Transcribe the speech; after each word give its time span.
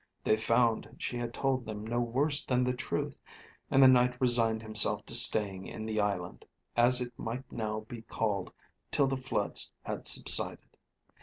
They 0.23 0.35
found 0.35 0.95
she 0.97 1.15
had 1.19 1.31
told 1.31 1.63
them 1.63 1.85
no 1.85 1.99
worse 1.99 2.43
than 2.43 2.63
the 2.63 2.73
truth 2.73 3.19
and 3.69 3.83
the 3.83 3.87
Knight 3.87 4.19
resigned 4.19 4.63
himself 4.63 5.05
to 5.05 5.13
staying 5.13 5.67
in 5.67 5.85
the 5.85 5.99
island, 6.01 6.43
as 6.75 7.01
it 7.01 7.13
might 7.19 7.51
now 7.51 7.81
be 7.81 8.01
called 8.01 8.51
till 8.89 9.05
the 9.05 9.15
floods 9.15 9.71
had 9.83 10.07
subsided. 10.07 10.75